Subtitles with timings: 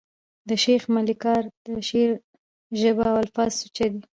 [0.47, 1.43] د شېخ ملکیار
[1.73, 2.11] د شعر
[2.79, 4.01] ژبه او الفاظ سوچه دي.